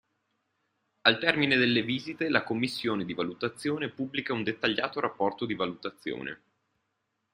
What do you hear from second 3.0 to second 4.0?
di valutazione